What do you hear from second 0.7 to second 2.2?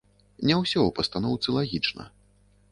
ў пастаноўцы лагічна.